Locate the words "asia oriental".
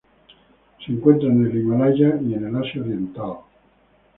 2.55-3.35